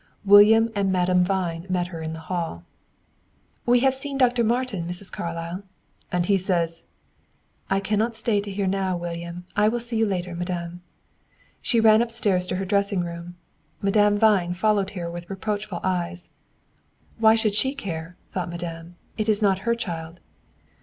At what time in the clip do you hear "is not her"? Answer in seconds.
19.29-19.75